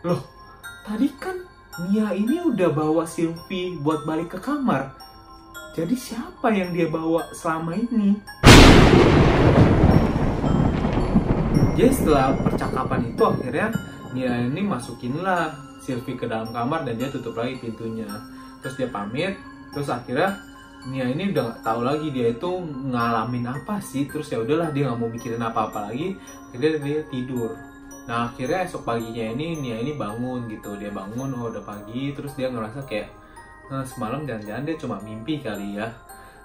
[0.02, 0.20] Loh,
[0.82, 1.38] tadi kan
[1.86, 4.94] Nia ini udah bawa Sylvie buat balik ke kamar.
[5.74, 8.14] Jadi siapa yang dia bawa selama ini?
[11.74, 13.74] Jadi setelah percakapan itu akhirnya
[14.14, 15.50] Nia ini masukinlah
[15.82, 18.06] Sylvie ke dalam kamar dan dia tutup lagi pintunya.
[18.62, 19.34] Terus dia pamit,
[19.74, 20.38] terus akhirnya
[20.84, 22.50] Nia ini udah nggak tahu lagi dia itu
[22.94, 24.06] ngalamin apa sih.
[24.06, 26.14] Terus ya udahlah dia nggak mau mikirin apa-apa lagi
[26.48, 27.58] akhirnya dia tidur.
[28.06, 30.78] Nah akhirnya esok paginya ini Nia ini bangun gitu.
[30.78, 32.14] Dia bangun oh udah pagi.
[32.14, 33.10] Terus dia ngerasa kayak
[33.72, 35.88] nah, semalam jangan-jangan dia cuma mimpi kali ya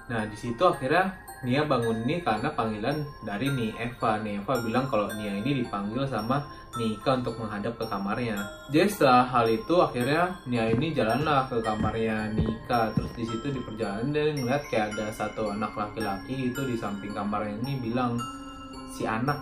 [0.09, 4.19] nah di situ akhirnya Nia bangun ini karena panggilan dari nih Eva.
[4.19, 6.43] Nih Eva bilang kalau Nia ini dipanggil sama
[6.75, 8.43] Nika untuk menghadap ke kamarnya.
[8.67, 12.91] Jadi setelah hal itu akhirnya Nia ini jalanlah ke kamarnya Nika.
[12.91, 17.15] Terus di situ di perjalanan dia ngeliat kayak ada satu anak laki-laki itu di samping
[17.15, 18.19] kamarnya ini bilang
[18.91, 19.39] si anak.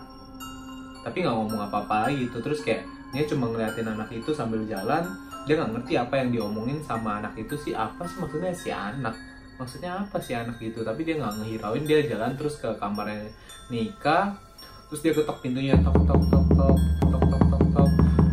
[1.02, 2.46] Tapi nggak ngomong apa-apa lagi gitu.
[2.46, 5.02] Terus kayak Nia cuma ngeliatin anak itu sambil jalan.
[5.50, 9.18] Dia nggak ngerti apa yang diomongin sama anak itu sih apa sih maksudnya si anak
[9.58, 10.86] maksudnya apa sih anak gitu?
[10.86, 13.30] Tapi dia nggak ngehirauin dia jalan terus ke kamarnya
[13.68, 14.38] Nika
[14.88, 16.78] terus dia ketok pintunya tok tok tok tok
[17.12, 17.90] tok tok tok tok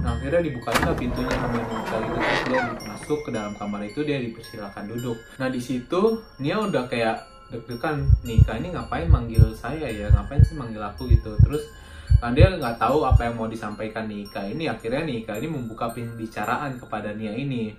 [0.06, 4.00] nah akhirnya dibukain lah pintunya sama Nika itu terus dia masuk ke dalam kamar itu
[4.00, 5.18] dia dipersilakan duduk.
[5.36, 6.00] Nah di situ
[6.38, 7.20] Nia udah kayak
[7.52, 10.08] deg-degan Nika ini ngapain manggil saya ya?
[10.08, 11.36] Ngapain sih manggil aku gitu?
[11.44, 11.68] Terus
[12.16, 14.70] kan dia nggak tahu apa yang mau disampaikan Nika ini.
[14.70, 17.76] Akhirnya Nika ini membuka pembicaraan kepada Nia ini.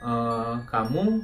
[0.00, 0.12] E,
[0.64, 1.20] kamu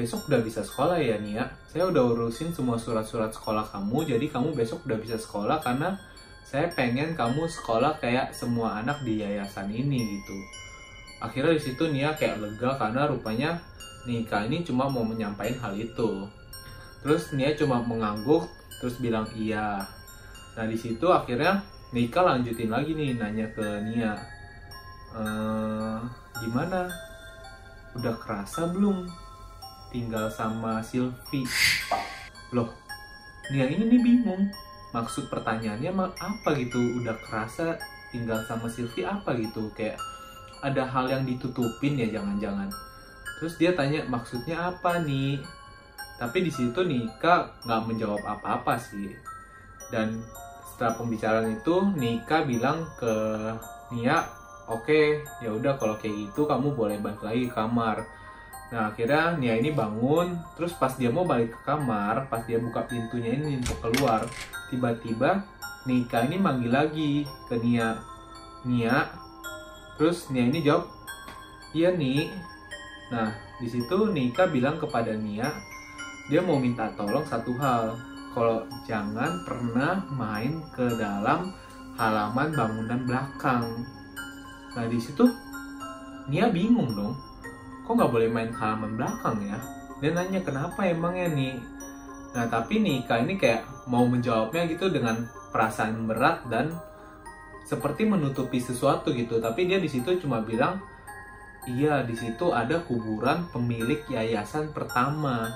[0.00, 1.44] besok udah bisa sekolah ya Nia.
[1.68, 6.00] Saya udah urusin semua surat-surat sekolah kamu, jadi kamu besok udah bisa sekolah karena
[6.40, 10.34] saya pengen kamu sekolah kayak semua anak di yayasan ini gitu.
[11.20, 13.60] Akhirnya di situ Nia kayak lega karena rupanya
[14.08, 16.24] Nika ini cuma mau menyampaikan hal itu.
[17.04, 18.48] Terus Nia cuma mengangguk
[18.80, 19.84] terus bilang iya.
[20.56, 21.60] Nah di situ akhirnya
[21.92, 24.16] Nika lanjutin lagi nih nanya ke Nia.
[25.10, 25.98] eee,
[26.40, 26.86] gimana?
[27.98, 29.04] Udah kerasa belum
[29.90, 31.46] tinggal sama Sylvie.
[32.54, 32.70] Loh,
[33.50, 34.50] Nia ini nih bingung.
[34.90, 36.78] Maksud pertanyaannya apa gitu?
[37.02, 37.78] Udah kerasa
[38.10, 39.70] tinggal sama Sylvie apa gitu?
[39.74, 39.98] Kayak
[40.62, 42.70] ada hal yang ditutupin ya jangan-jangan.
[43.38, 45.42] Terus dia tanya maksudnya apa nih?
[46.18, 49.14] Tapi di situ Nika nggak menjawab apa-apa sih.
[49.90, 50.20] Dan
[50.66, 53.14] setelah pembicaraan itu Nika bilang ke
[53.90, 54.22] Nia,
[54.70, 55.06] oke okay,
[55.42, 58.19] ya udah kalau kayak gitu kamu boleh balik lagi ke kamar
[58.70, 62.86] Nah akhirnya Nia ini bangun, terus pas dia mau balik ke kamar, pas dia buka
[62.86, 64.22] pintunya ini untuk keluar,
[64.70, 65.42] tiba-tiba
[65.90, 67.98] Nika ini manggil lagi ke Nia.
[68.62, 69.10] Nia,
[69.98, 70.86] terus Nia ini jawab,
[71.74, 72.30] iya nih.
[73.10, 75.50] Nah di situ Nika bilang kepada Nia,
[76.30, 77.98] dia mau minta tolong satu hal,
[78.30, 81.50] kalau jangan pernah main ke dalam
[81.98, 83.66] halaman bangunan belakang.
[84.78, 85.26] Nah di situ
[86.30, 87.29] Nia bingung dong
[87.90, 89.58] kok nggak boleh main halaman belakang ya?
[89.98, 91.58] Dia nanya kenapa emangnya nih?
[92.38, 96.70] Nah tapi Nika ini kayak mau menjawabnya gitu dengan perasaan berat dan
[97.66, 99.42] seperti menutupi sesuatu gitu.
[99.42, 100.78] Tapi dia di situ cuma bilang
[101.66, 105.50] iya di situ ada kuburan pemilik yayasan pertama.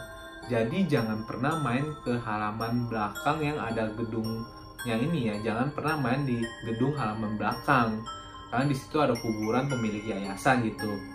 [0.51, 5.55] Jadi jangan pernah main ke halaman belakang yang ada gedungnya ini ya.
[5.55, 8.03] Jangan pernah main di gedung halaman belakang.
[8.51, 11.14] Karena di situ ada kuburan pemilik yayasan gitu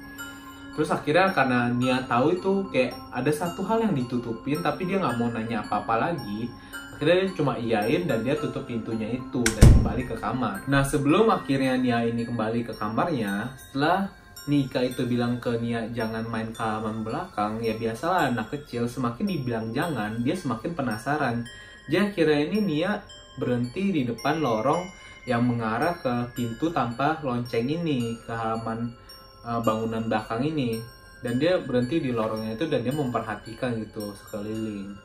[0.79, 5.19] terus akhirnya karena Nia tahu itu kayak ada satu hal yang ditutupin tapi dia nggak
[5.19, 6.47] mau nanya apa-apa lagi.
[6.95, 10.63] Akhirnya dia cuma iyain dan dia tutup pintunya itu dan kembali ke kamar.
[10.71, 14.07] Nah sebelum akhirnya Nia ini kembali ke kamarnya setelah
[14.47, 17.59] Nika itu bilang ke Nia jangan main ke halaman belakang.
[17.59, 21.43] Ya biasalah anak kecil semakin dibilang jangan dia semakin penasaran.
[21.91, 23.03] Jadi akhirnya ini Nia
[23.35, 24.87] berhenti di depan lorong
[25.27, 28.95] yang mengarah ke pintu tanpa lonceng ini ke halaman
[29.43, 30.79] uh, bangunan belakang ini
[31.19, 34.95] dan dia berhenti di lorongnya itu dan dia memperhatikan gitu sekeliling.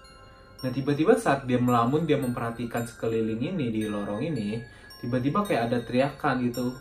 [0.63, 4.63] Nah tiba-tiba saat dia melamun dia memperhatikan sekeliling ini di lorong ini
[5.03, 6.73] tiba-tiba kayak ada teriakan gitu.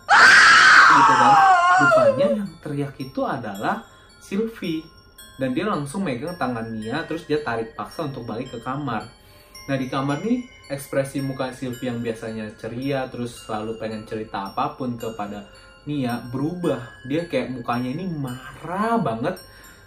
[0.93, 1.35] Gitu kan?
[1.73, 3.83] Rupanya yang teriak itu adalah
[4.21, 4.85] Sylvie.
[5.33, 9.01] Dan dia langsung megang tangan Nia terus dia tarik paksa untuk balik ke kamar.
[9.65, 14.77] Nah di kamar nih ekspresi muka Sylvie yang biasanya ceria terus selalu pengen cerita apa
[14.77, 15.49] pun kepada
[15.83, 19.35] Nia berubah dia kayak mukanya ini marah banget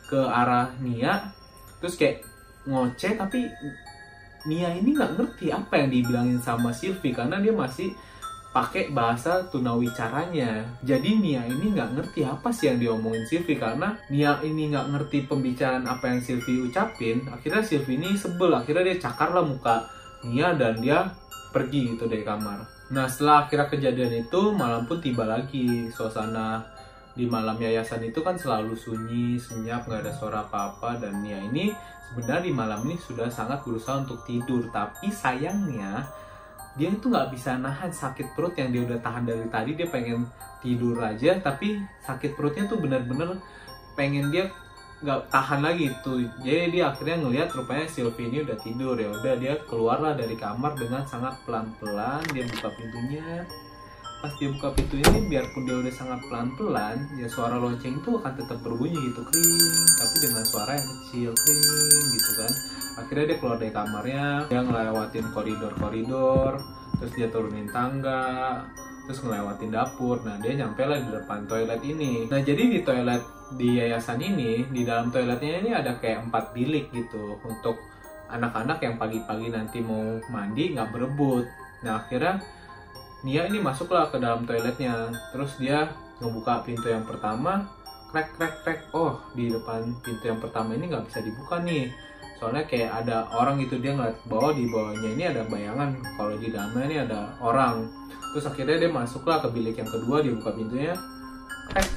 [0.06, 1.32] ke arah Nia
[1.80, 2.24] terus kayak
[2.66, 3.48] ngoceh tapi
[4.46, 7.90] Nia ini nggak ngerti apa yang dibilangin sama Sylvie karena dia masih
[8.56, 10.64] pakai bahasa tunawicaranya.
[10.80, 15.28] Jadi Nia ini nggak ngerti apa sih yang diomongin Sylvie karena Nia ini nggak ngerti
[15.28, 17.26] pembicaraan apa yang Sylvie ucapin.
[17.28, 19.84] Akhirnya Sylvie ini sebel, akhirnya dia cakar lah muka
[20.24, 21.04] Nia dan dia
[21.52, 22.75] pergi gitu dari kamar.
[22.86, 25.90] Nah setelah akhirnya kejadian itu malam pun tiba lagi.
[25.90, 26.62] Suasana
[27.16, 31.02] di malam yayasan itu kan selalu sunyi, senyap, nggak ada suara apa-apa.
[31.02, 31.74] Dan ya ini
[32.12, 34.70] sebenarnya di malam ini sudah sangat berusaha untuk tidur.
[34.70, 36.06] Tapi sayangnya
[36.76, 39.74] dia itu nggak bisa nahan sakit perut yang dia udah tahan dari tadi.
[39.74, 40.28] Dia pengen
[40.62, 43.38] tidur aja tapi sakit perutnya tuh bener-bener
[43.94, 44.50] pengen dia
[45.06, 48.98] nggak tahan lagi tuh jadi dia akhirnya ngelihat rupanya Sylvie ini udah tidur.
[48.98, 52.26] Ya udah dia keluarlah dari kamar dengan sangat pelan-pelan.
[52.34, 53.46] Dia buka pintunya.
[54.18, 58.32] Pas dia buka pintu ini biarpun dia udah sangat pelan-pelan ya suara lonceng itu akan
[58.34, 59.78] tetap berbunyi gitu kring.
[59.94, 62.52] Tapi dengan suara yang kecil kring gitu kan.
[63.06, 64.26] Akhirnya dia keluar dari kamarnya.
[64.50, 66.58] Dia ngelewatin koridor-koridor
[66.98, 68.58] terus dia turunin tangga
[69.06, 70.18] terus ngelewatin dapur.
[70.26, 72.26] Nah dia nyampe lah di depan toilet ini.
[72.26, 76.90] Nah jadi di toilet di yayasan ini di dalam toiletnya ini ada kayak empat bilik
[76.90, 77.78] gitu untuk
[78.26, 81.46] anak-anak yang pagi-pagi nanti mau mandi nggak berebut.
[81.86, 82.42] Nah akhirnya
[83.24, 85.10] Nia ini masuklah ke dalam toiletnya.
[85.34, 85.90] Terus dia
[86.22, 87.66] ngebuka pintu yang pertama
[88.14, 88.80] krek krek krek.
[88.92, 91.90] Oh di depan pintu yang pertama ini nggak bisa dibuka nih.
[92.36, 95.96] Soalnya kayak ada orang gitu dia ngeliat bawah di bawahnya ini ada bayangan.
[96.14, 97.88] Kalau di dalamnya ini ada orang.
[98.30, 100.92] Terus akhirnya dia masuklah ke bilik yang kedua dia buka pintunya
[101.72, 101.88] krek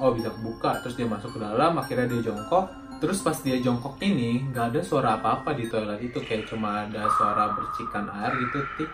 [0.00, 2.68] oh bisa kebuka terus dia masuk ke dalam akhirnya dia jongkok.
[2.96, 6.18] Terus pas dia jongkok ini nggak ada suara apa apa di toilet itu.
[6.24, 8.90] Kayak cuma ada suara bercikan air gitu tik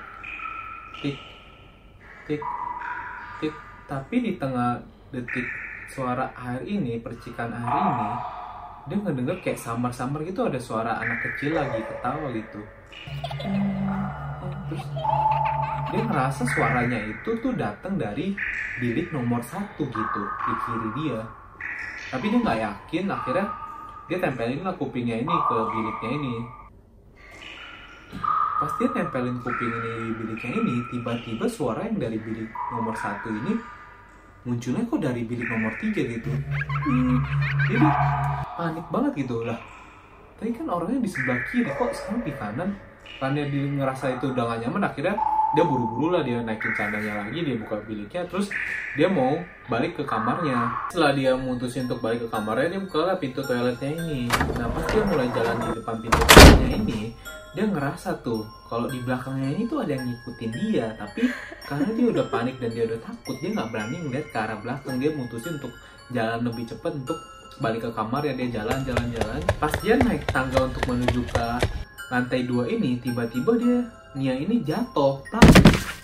[1.02, 1.18] tik
[2.26, 2.42] tik
[3.38, 3.54] tik.
[3.86, 4.82] Tapi di tengah
[5.14, 5.46] detik
[5.92, 8.10] suara air ini percikan air ini
[8.82, 12.60] dia ngedenger kayak samar-samar gitu ada suara anak kecil lagi ketawa gitu.
[14.66, 14.84] Terus
[15.92, 18.32] dia ngerasa suaranya itu tuh datang dari
[18.80, 21.20] bilik nomor satu gitu di kiri dia.
[22.08, 23.46] Tapi dia nggak yakin akhirnya
[24.08, 26.34] dia tempelin lah kupingnya ini ke biliknya ini.
[28.56, 33.28] Pas dia tempelin kuping ini di biliknya ini tiba-tiba suara yang dari bilik nomor satu
[33.28, 33.52] ini
[34.42, 36.32] munculnya kok dari bilik nomor tiga gitu.
[36.88, 37.20] Hmm,
[37.68, 37.86] jadi
[38.56, 39.60] panik banget gitu lah.
[40.40, 42.70] Tadi kan orangnya di sebelah kiri kok sekarang di kanan.
[43.20, 45.14] Karena dia ngerasa itu udah gak nyaman akhirnya
[45.52, 48.48] dia buru-buru lah dia naikin candanya lagi dia buka biliknya terus
[48.96, 49.36] dia mau
[49.68, 50.72] balik ke kamarnya.
[50.88, 54.32] Setelah dia memutusin untuk balik ke kamarnya dia buka lah pintu toiletnya ini.
[54.56, 57.00] Nah pas dia mulai jalan di depan pintu toiletnya ini
[57.52, 61.28] dia ngerasa tuh kalau di belakangnya ini tuh ada yang ngikutin dia tapi
[61.68, 64.96] karena dia udah panik dan dia udah takut dia nggak berani ngeliat ke arah belakang.
[64.96, 65.72] Dia mutusin untuk
[66.16, 67.18] jalan lebih cepat untuk
[67.60, 69.40] balik ke kamar ya dia jalan jalan jalan.
[69.60, 71.44] Pas dia naik tangga untuk menuju ke
[72.08, 73.78] lantai dua ini tiba-tiba dia
[74.12, 75.40] Nia ini jatuh pak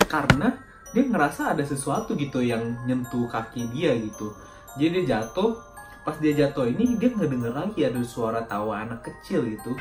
[0.09, 0.57] karena
[0.89, 4.33] dia ngerasa ada sesuatu gitu yang nyentuh kaki dia gitu.
[4.81, 5.53] Jadi dia jatuh
[6.01, 9.77] pas dia jatuh ini dia ngedenger lagi ada suara tawa anak kecil gitu.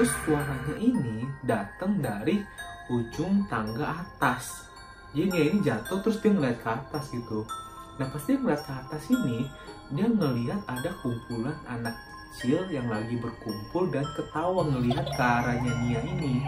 [0.00, 2.40] Terus suaranya ini datang dari
[2.88, 4.64] ujung tangga atas.
[5.12, 7.44] Jadi dia ini jatuh terus dia ngeliat ke atas gitu.
[8.00, 9.44] Nah pas dia ngeliat ke atas ini
[9.92, 11.92] dia ngeliat ada kumpulan anak
[12.32, 16.40] kecil yang lagi berkumpul dan ketawa ngelihat ke arahnya Nia ini.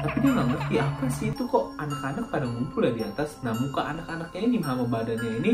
[0.00, 3.36] Tapi dia nggak ngerti apa sih itu kok anak-anak pada ngumpul ya di atas.
[3.44, 5.52] Nah muka anak-anaknya ini sama badannya ini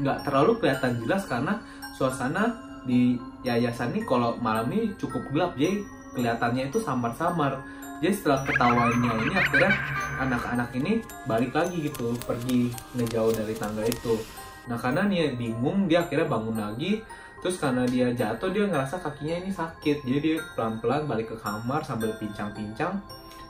[0.00, 1.60] nggak terlalu kelihatan jelas karena
[1.92, 2.56] suasana
[2.88, 5.84] di yayasan ini kalau malam ini cukup gelap jadi
[6.16, 7.60] kelihatannya itu samar-samar.
[8.00, 9.72] Jadi setelah ketawanya ini akhirnya
[10.16, 14.16] anak-anak ini balik lagi gitu pergi ngejauh dari tangga itu.
[14.64, 17.04] Nah karena Nia bingung dia akhirnya bangun lagi
[17.40, 20.04] terus karena dia jatuh dia ngerasa kakinya ini sakit.
[20.04, 23.00] Jadi dia pelan-pelan balik ke kamar sambil pincang-pincang.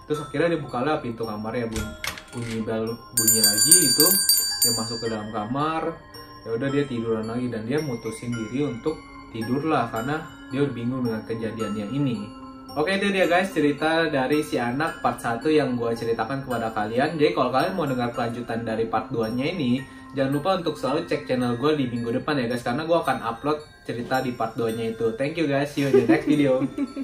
[0.07, 1.87] Terus akhirnya dia buka lah pintu kamarnya bunyi
[2.31, 4.07] bunyi bunyi lagi itu
[4.63, 5.95] dia masuk ke dalam kamar.
[6.47, 8.97] Ya udah dia tiduran lagi dan dia mutusin diri untuk
[9.31, 12.41] tidur lah karena dia bingung dengan kejadiannya ini.
[12.79, 17.19] Oke itu dia guys cerita dari si anak part 1 yang gue ceritakan kepada kalian.
[17.19, 21.07] Jadi kalau kalian mau dengar kelanjutan dari part 2 nya ini Jangan lupa untuk selalu
[21.07, 22.67] cek channel gue di minggu depan ya guys.
[22.67, 25.15] Karena gue akan upload cerita di part 2 nya itu.
[25.15, 26.63] Thank you guys, see you in the next video